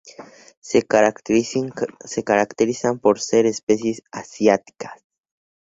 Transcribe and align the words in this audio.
Se 0.61 0.81
caracterizan 0.81 2.97
por 2.99 3.19
ser 3.21 3.45
especies 3.45 4.01
asiáticas. 4.11 4.99